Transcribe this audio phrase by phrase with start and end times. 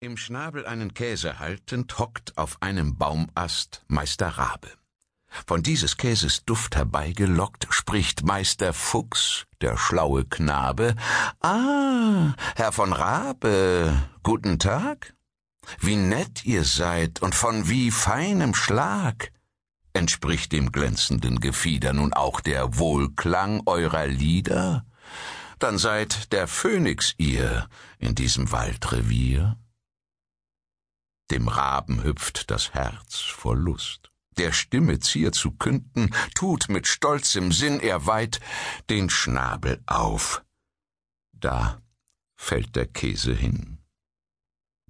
[0.00, 4.68] Im Schnabel einen Käse haltend hockt auf einem Baumast Meister Rabe.
[5.46, 10.96] Von dieses Käses Duft herbeigelockt, spricht Meister Fuchs, der schlaue Knabe.
[11.40, 15.14] Ah, Herr von Rabe, guten Tag.
[15.80, 19.32] Wie nett ihr seid und von wie feinem Schlag.
[19.94, 24.84] Entspricht dem glänzenden Gefieder nun auch der Wohlklang eurer Lieder?
[25.58, 27.66] Dann seid der Phönix ihr
[27.98, 29.56] in diesem Waldrevier.
[31.30, 34.12] Dem Raben hüpft das Herz vor Lust.
[34.38, 38.40] Der Stimme zier zu künden, tut mit stolzem Sinn er weit
[38.90, 40.44] den Schnabel auf.
[41.32, 41.80] Da
[42.36, 43.78] fällt der Käse hin.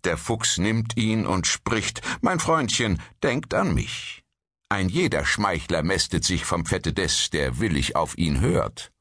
[0.05, 4.23] Der Fuchs nimmt ihn und spricht, mein Freundchen, denkt an mich.
[4.69, 8.93] Ein jeder Schmeichler mästet sich vom Fette des, der willig auf ihn hört.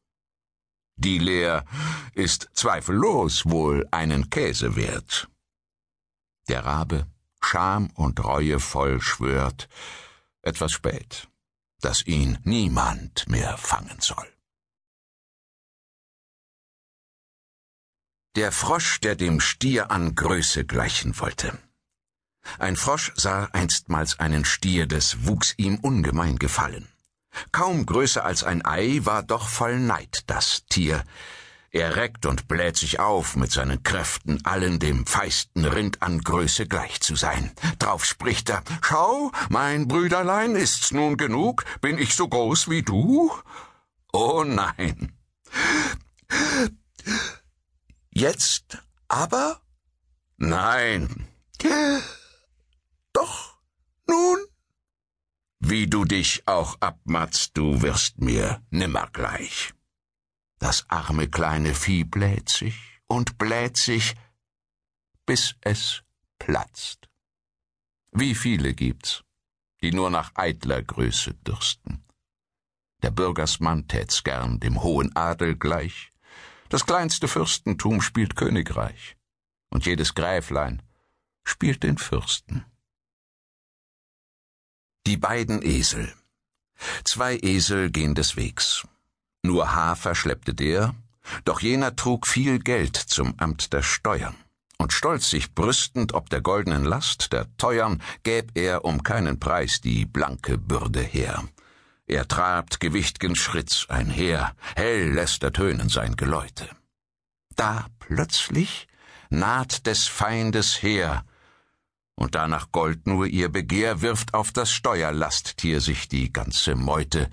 [0.96, 1.66] Die Lehr
[2.14, 5.28] ist zweifellos wohl einen Käse wert.
[6.48, 7.08] Der Rabe
[7.46, 9.70] Scham und Reue voll schwört,
[10.42, 11.28] etwas spät,
[11.80, 14.28] dass ihn niemand mehr fangen soll.
[18.36, 21.58] Der Frosch, der dem Stier an Größe gleichen wollte.
[22.58, 26.90] Ein Frosch sah einstmals einen Stier, des wuchs ihm ungemein gefallen.
[27.52, 31.04] Kaum größer als ein Ei war doch voll Neid das Tier,
[31.76, 36.68] er reckt und bläht sich auf mit seinen Kräften, allen dem feisten Rind an Größe
[36.68, 37.52] gleich zu sein.
[37.80, 41.66] Drauf spricht er, Schau, mein Brüderlein, ist's nun genug?
[41.82, 43.30] Bin ich so groß wie du?
[44.14, 45.12] Oh nein.
[48.10, 48.78] Jetzt
[49.10, 49.60] aber?
[50.38, 51.28] Nein.
[53.12, 53.58] Doch,
[54.08, 54.38] nun?
[55.60, 59.74] Wie du dich auch abmatzt, du wirst mir nimmer gleich.
[60.60, 62.76] Das arme kleine Vieh bläht sich
[63.08, 64.16] und bläht sich,
[65.26, 66.04] bis es
[66.40, 67.10] platzt.
[68.12, 69.24] Wie viele gibt's,
[69.82, 72.06] die nur nach eitler Größe dürsten?
[73.04, 76.12] Der Bürgersmann tät's gern dem hohen Adel gleich,
[76.70, 79.18] das kleinste Fürstentum spielt Königreich,
[79.70, 80.82] und jedes Gräflein
[81.44, 82.66] spielt den Fürsten.
[85.06, 86.12] Die beiden Esel.
[87.04, 88.88] Zwei Esel gehen des Wegs.
[89.46, 90.96] Nur Hafer schleppte der,
[91.44, 94.36] doch jener trug viel Geld zum Amt der Steuern.
[94.78, 99.82] Und stolz sich brüstend ob der goldenen Last der Teuern, gäb er um keinen Preis
[99.82, 101.44] die blanke Bürde her.
[102.08, 106.68] Er trabt gewichtgen Schritts einher, hell lässt ertönen sein Geläute.
[107.56, 108.88] Da plötzlich
[109.30, 111.24] naht des Feindes her,
[112.16, 117.30] und da nach Gold nur ihr Begehr wirft auf das Steuerlasttier sich die ganze Meute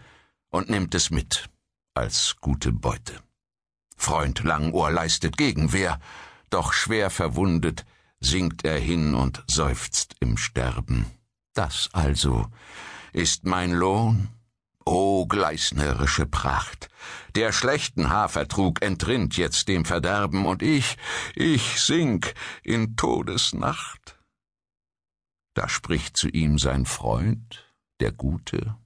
[0.51, 1.49] und nimmt es mit
[1.95, 3.21] als gute Beute.
[3.97, 6.01] Freund Langohr leistet Gegenwehr,
[6.51, 7.85] doch schwer verwundet
[8.25, 11.07] sinkt er hin und seufzt im Sterben.
[11.55, 12.47] Das also
[13.13, 14.29] ist mein Lohn?
[14.85, 16.89] O gleisnerische Pracht!
[17.37, 20.97] Der schlechten Hafertrug entrinnt jetzt dem Verderben, und ich,
[21.35, 24.19] ich sink in Todesnacht.
[25.55, 27.65] Da spricht zu ihm sein Freund,
[28.01, 28.77] der Gute,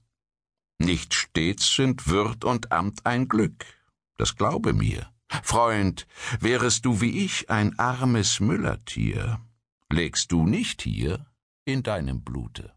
[0.79, 3.65] nicht stets sind Würd und Amt ein Glück,
[4.17, 5.11] das glaube mir.
[5.43, 6.07] Freund,
[6.39, 9.41] wärest du wie ich ein armes Müllertier,
[9.91, 11.25] lägst du nicht hier
[11.65, 12.76] in deinem Blute.